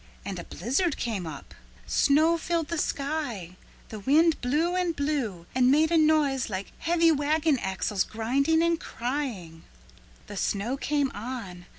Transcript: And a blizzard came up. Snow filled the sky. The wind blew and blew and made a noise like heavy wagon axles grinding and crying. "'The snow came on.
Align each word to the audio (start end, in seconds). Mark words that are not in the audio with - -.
And 0.25 0.39
a 0.39 0.43
blizzard 0.45 0.97
came 0.97 1.27
up. 1.27 1.53
Snow 1.85 2.35
filled 2.35 2.69
the 2.69 2.79
sky. 2.79 3.55
The 3.89 3.99
wind 3.99 4.41
blew 4.41 4.75
and 4.75 4.95
blew 4.95 5.45
and 5.53 5.69
made 5.69 5.91
a 5.91 5.97
noise 5.99 6.49
like 6.49 6.71
heavy 6.79 7.11
wagon 7.11 7.59
axles 7.59 8.03
grinding 8.03 8.63
and 8.63 8.79
crying. 8.79 9.61
"'The 10.25 10.37
snow 10.37 10.75
came 10.75 11.11
on. 11.13 11.67